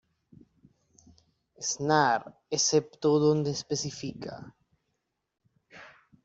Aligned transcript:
Snare, 1.67 2.33
excepto 2.49 3.19
donde 3.19 3.51
específica. 3.51 4.51